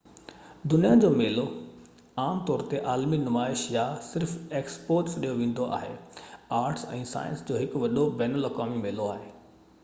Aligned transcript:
دنيا 0.73 0.93
جو 1.01 1.09
ميلو 1.17 1.41
عام 2.23 2.39
طور 2.47 2.63
تي 2.71 2.79
عالمي 2.93 3.19
نمائش، 3.25 3.65
يا 3.75 3.83
صرف 4.07 4.33
ايڪسپو 4.61 4.97
سڏيو 5.17 5.37
ويندو 5.43 5.69
آهي 5.79 5.93
آرٽس 6.63 6.89
۽ 6.97 7.05
سائنس 7.13 7.47
جو 7.51 7.61
هڪ 7.61 7.85
وڏو 7.85 8.09
بين 8.25 8.41
الاقوامي 8.43 8.83
ميلو 8.89 9.09
آهي 9.19 9.31